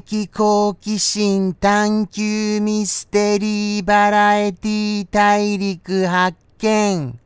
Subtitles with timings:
[0.00, 7.18] 的好奇心探求ミステリーバラエティ大陸発見。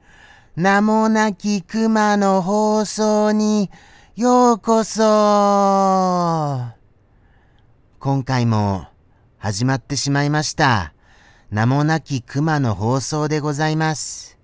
[0.54, 3.70] 名もなき熊の放送に
[4.14, 5.02] ようこそ。
[7.98, 8.86] 今回も
[9.38, 10.92] 始まってしまいました。
[11.50, 14.38] 名もなき熊の放送でございます。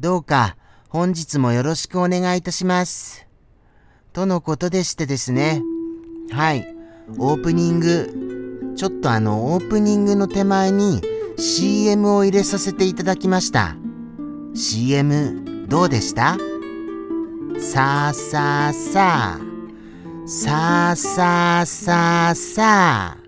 [0.00, 0.56] どうか
[0.88, 3.26] 本日もよろしくお願いいたします。
[4.14, 5.60] とのことでしてですね。
[6.30, 6.77] はい。
[7.16, 11.00] オープニング、ちょっとあの、オープニングの手前に
[11.38, 13.76] CM を入れさせていただきました。
[14.54, 16.36] CM どうでした？
[17.58, 19.40] さあさあさあ。
[20.26, 23.18] さあさあさあさあ。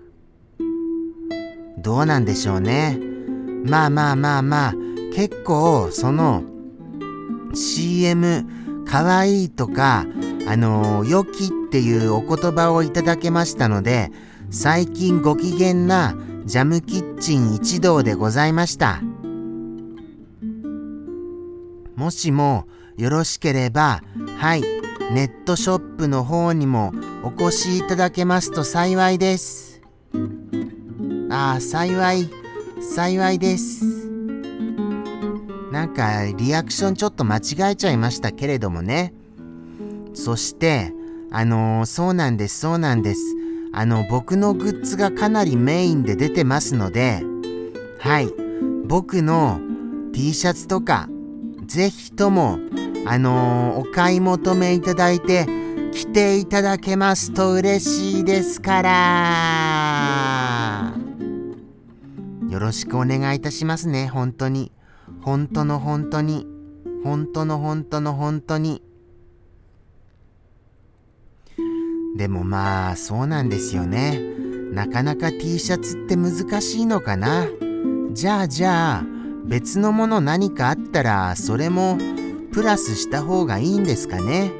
[1.79, 2.99] どうなんでしょうね。
[3.65, 4.73] まあまあまあまあ、
[5.15, 6.43] 結構その
[7.53, 8.45] CM
[8.85, 10.05] かわいいとか、
[10.47, 14.11] あの、良きっていうお言葉をいただけましたので、
[14.49, 19.01] 最近ご機嫌なジャムキッチン一同でございました。
[21.95, 24.01] もしもよろしければ、
[24.37, 24.61] はい、
[25.13, 29.81] ネットショップの方にもお越しいただけますと幸いです。
[31.29, 32.29] ああ、幸い、
[32.81, 34.09] 幸いです。
[35.71, 39.13] なんかリアクションちょっと間違えちゃいましたけれどもね。
[40.13, 40.93] そして、
[41.31, 43.21] あのー、そうなんです、そうなんです。
[43.73, 47.23] あの、僕のグッズがかなりメインで出てますので、
[47.99, 48.29] はい、
[48.85, 49.59] 僕の
[50.13, 51.07] T シャツとか、
[51.65, 52.59] ぜひとも、
[53.05, 55.47] あのー、お買い求めいただいて、
[55.91, 60.93] 着ていただけますと嬉しいですから。
[62.49, 64.71] よろしくお願いいたしますね、本当に。
[65.21, 66.47] 本当の本当に。
[67.03, 68.81] 本当の本当の本当に。
[72.15, 74.19] でもまあそうなんですよね。
[74.71, 77.47] なかなか T シャツって難しいのかな。
[78.13, 79.05] じゃあじゃあ
[79.45, 81.97] 別のもの何かあったらそれも
[82.51, 84.51] プラスした方がいいんですかね。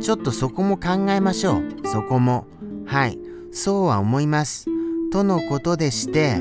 [0.00, 1.86] ちょっとそこも考えましょう。
[1.86, 2.46] そこも。
[2.86, 3.18] はい。
[3.50, 4.66] そうは思います。
[5.10, 6.34] とのことでして、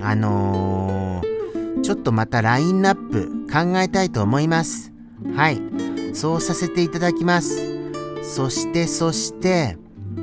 [0.00, 4.92] あのー、ちょっとまたラインナップ考えたいと思います。
[5.34, 5.62] はい。
[6.14, 7.67] そうさせていただきます。
[8.22, 9.76] そしてそして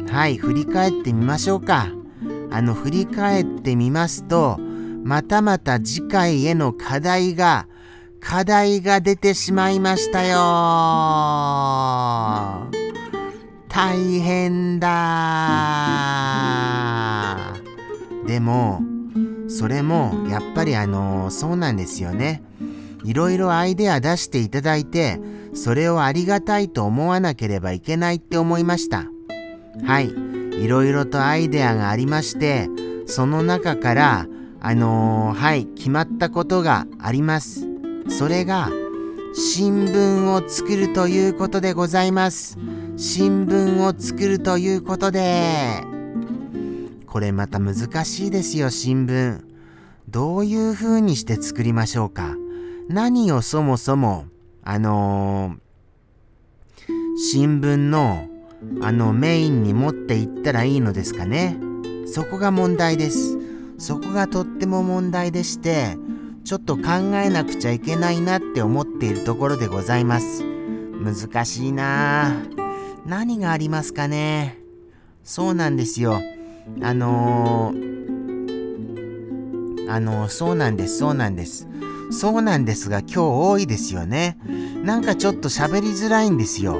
[0.07, 1.87] はい振り返ってみましょうか。
[2.51, 4.57] あの振り返ってみますと
[5.03, 7.67] またまた次回への課題が
[8.21, 10.37] 課題が出てしまいましたよ。
[13.67, 14.87] 大変だ。
[18.25, 18.81] でも
[19.47, 22.41] それもやっぱりあのそうなんですよね。
[23.03, 25.19] いろいろアイデア出していただいて
[25.55, 29.05] それをありがたいと思わなければいけないって思いました。
[29.85, 30.13] はい。
[30.61, 32.69] いろいろとアイデアがありまして、
[33.07, 34.27] その中から、
[34.59, 37.67] あのー、はい、決まったことがあります。
[38.09, 38.69] それが、
[39.33, 42.57] 新聞を作るということでございます。
[42.97, 45.83] 新聞を作るということで。
[47.05, 49.41] これまた難しいですよ、新聞。
[50.09, 52.35] どういう風にして作りましょうか。
[52.87, 54.25] 何をそもそも
[54.65, 58.27] あのー、新聞の
[58.81, 61.57] あのメインに持っていったらいいのですかね。
[62.07, 63.37] そこが問題です。
[63.77, 65.97] そこがとっても問題でして、
[66.43, 66.83] ちょっと考
[67.23, 70.43] えなくちゃいけないなって思っているところでございます。
[70.43, 72.41] 難しいな
[73.05, 74.57] 何がありますかね。
[75.23, 76.19] そうなんですよ。
[76.81, 77.85] あのー、
[79.91, 81.67] あのー、そうなんです、そうなんです。
[82.15, 84.37] そうなんですが今日多いですよね。
[84.83, 86.79] なんかちょっと喋りづらいんですよ。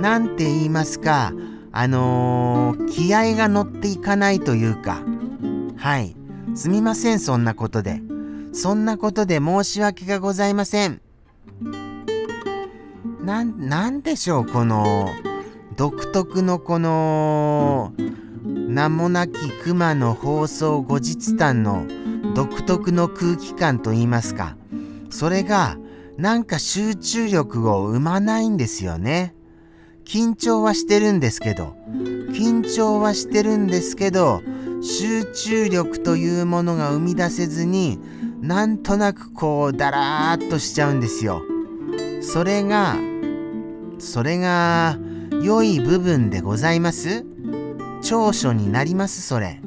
[0.00, 1.34] なんて言いますか、
[1.70, 5.02] あのー、気合が乗っていかないというか。
[5.76, 6.16] はい。
[6.54, 8.00] すみません、そんなことで。
[8.54, 11.02] そんなことで申し訳がございません。
[13.22, 15.10] な、なんでしょう、この、
[15.76, 17.92] 独特のこの、
[18.44, 21.86] 名もなき熊の放送後日談の
[22.34, 24.56] 独特の空気感と言いますか。
[25.10, 25.76] それが
[26.16, 29.34] なんか集中力を生まないんですよね。
[30.04, 31.76] 緊張はしてるんですけど、
[32.32, 34.42] 緊張はしてるんですけど、
[34.82, 38.00] 集中力というものが生み出せずに、
[38.40, 41.42] なんとなくこう、だらーっとしちゃうんですよ。
[42.22, 42.96] それが、
[43.98, 44.98] それが、
[45.42, 47.24] 良い部分でございます？
[48.02, 49.60] 長所になりますそれ。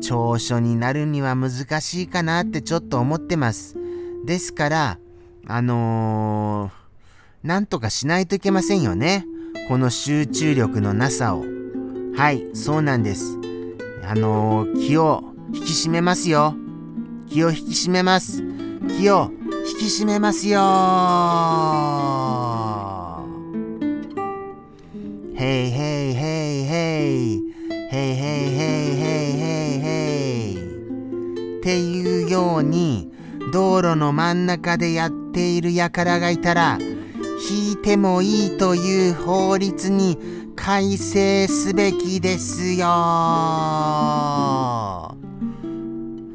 [0.00, 3.76] 長所になるには難しいかなってちょっと思ってます。
[4.24, 4.98] ですから、
[5.46, 9.26] あのー、なんとかしないといけませんよね。
[9.68, 11.44] この集中力のなさを。
[12.16, 13.38] はい、そうなんです。
[14.02, 15.22] あのー、気を
[15.52, 16.54] 引き締めますよ。
[17.28, 18.42] 気を引き締めます。
[18.98, 19.30] 気を
[19.66, 20.64] 引き締めますよー。
[25.36, 27.42] ヘイヘイヘイヘイ。
[27.90, 29.90] ヘイヘイヘイヘイヘイヘ
[30.52, 31.58] イ。
[31.58, 33.13] っていうように、
[33.54, 36.76] 道路の真ん中でやっている輩がいたら
[37.48, 40.18] 引いてもいいという法律に
[40.56, 42.86] 改正すべきですよ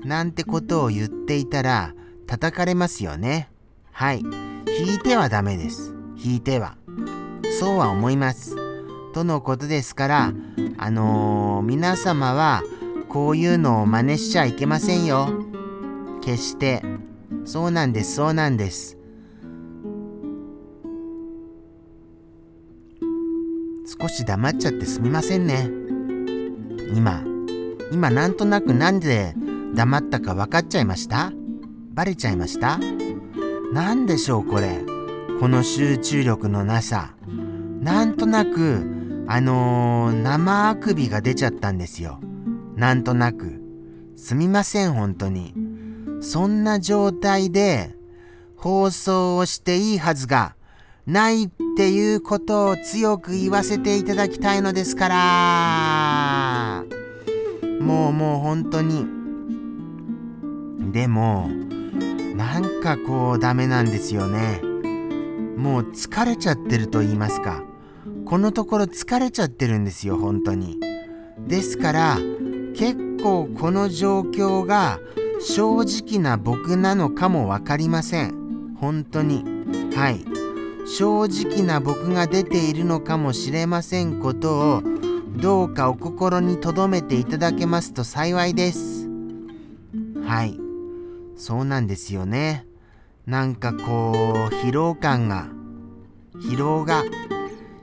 [0.06, 1.94] なんてことを言っていたら
[2.26, 3.50] 叩かれますよね。
[3.92, 4.20] はい。
[4.20, 5.94] 引いてはダメです。
[6.16, 6.78] 引いては。
[7.60, 8.56] そうは思います。
[9.14, 10.32] とのことですから、
[10.78, 12.64] あのー、皆様は
[13.10, 15.28] こういうのを真似しちゃいけませんよ。
[16.22, 16.99] 決して。
[17.50, 18.96] そうなんです、そうなんです。
[24.00, 25.68] 少し黙っちゃってすみませんね。
[26.94, 27.24] 今、
[27.92, 29.34] 今なんとなくなんで
[29.74, 31.34] 黙ったか分かっちゃいました？
[31.96, 32.80] バレちゃいました？
[33.74, 34.86] 何でしょうこれ？
[35.40, 37.16] この集中力のなさ。
[37.82, 42.20] なんとなく、あのー、生あくびが出ちゃったんですよ。
[42.76, 43.60] なんとなく。
[44.16, 45.56] すみません、本当に。
[46.22, 47.96] そんな状態で
[48.56, 50.56] 放送をしていいはずが
[51.08, 56.86] ないっていうことを強く言わせていただきたいのですから。
[57.80, 59.08] もうもう本当に。
[60.92, 61.50] でも、
[62.36, 64.62] なんかこうダメなんですよね。
[65.58, 67.64] もう疲れちゃってると言いますか。
[68.26, 70.80] このところ疲れちゃってるんですよ、本当に。
[71.48, 72.18] ですから、
[72.76, 75.00] 結構この状況が
[75.42, 78.76] 正直な僕なのかも分かりません。
[78.80, 79.44] 本当に。
[79.96, 80.26] はい。
[80.86, 84.84] 正直な僕が出ているのかもしれませんことを
[85.38, 89.08] どうかお心に留めていただけますと幸いです。
[90.26, 90.60] はい。
[91.38, 92.66] そうなんですよね。
[93.26, 95.48] なんかこう、疲労感が、
[96.36, 97.04] 疲労が、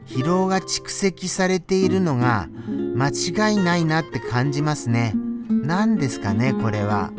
[0.07, 2.49] 疲労が蓄積されているのが
[2.97, 5.15] 間違いないなって感じますね。
[5.49, 7.13] 何ですかね、これは。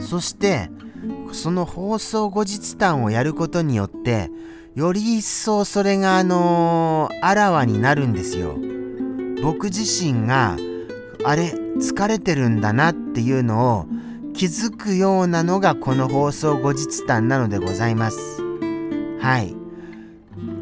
[0.00, 0.70] そして、
[1.32, 4.30] その放送後日談をやることによって、
[4.74, 8.56] より一層それがあのー、あらわになるんですよ。
[9.42, 10.56] 僕自身が、
[11.24, 13.86] あれ、疲れてるんだなっていうのを
[14.34, 18.18] 気づくようなのがこの放送後日談なのでございます。
[19.20, 19.54] はい。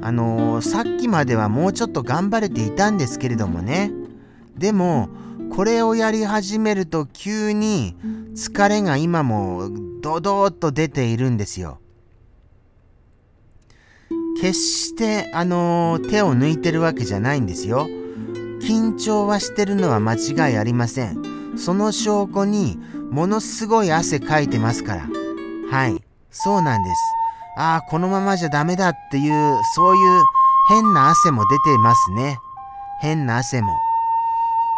[0.03, 3.93] あのー、さっきまではもうちょっと頑張れていたんですけれどもね。
[4.57, 5.09] でも、
[5.55, 7.97] これをやり始めると急に
[8.35, 9.69] 疲れが今も
[10.01, 11.79] ドドーッと出ているんですよ。
[14.41, 17.89] 決してあの、手を抜いてるわけじゃないんですよ。
[18.63, 21.57] 緊張はしてるのは間違いありません。
[21.57, 22.79] その証拠に
[23.11, 25.09] ものすごい汗かいてますから。
[25.71, 26.03] はい。
[26.31, 26.97] そうなんです。
[27.57, 30.23] ああ、このままじゃダメだっていう、そういう
[30.69, 32.39] 変な汗も出てますね。
[33.01, 33.69] 変な汗も。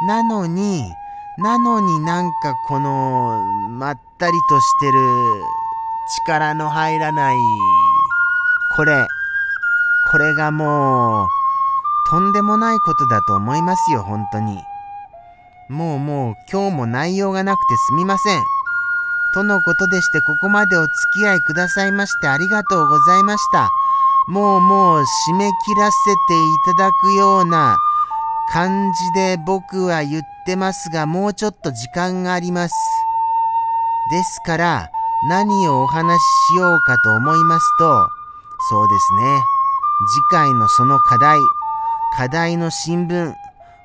[0.07, 0.83] なのに、
[1.39, 4.99] なのになんかこの、まったりとしてる、
[6.27, 7.37] 力の入らない、
[8.77, 9.07] これ、
[10.11, 11.29] これがもう、
[12.11, 14.59] とんでもないことだと思いますよ、本当に。
[15.69, 18.43] もうもう今日も内容がなくてすみません。
[19.33, 23.71] とのことでしてここまでお付き合いくださいましてありがとうございました。
[24.29, 25.97] もうもう締め切らせ
[26.29, 27.77] ていただくような
[28.53, 32.75] 感じで僕は言ってますがもうちょっと時間があります。
[34.11, 34.91] ですから
[35.29, 38.09] 何をお話ししようかと思いますと
[38.69, 39.41] そうですね
[40.17, 41.39] 次回のその課題
[42.17, 43.33] 課題の新聞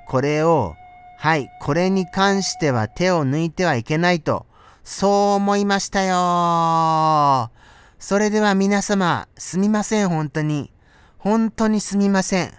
[0.08, 0.74] これを
[1.20, 4.46] はい、これに関しては手を抜いてはいけないと、
[4.84, 7.50] そう思いましたよ。
[7.98, 10.72] それでは皆様、すみません、本当に。
[11.18, 12.54] 本当にすみません。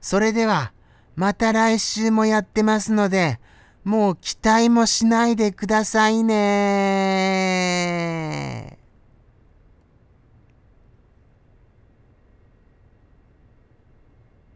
[0.00, 0.72] それでは、
[1.20, 3.38] また来週もやってますので、
[3.84, 7.49] もう期待もしないでくださいね。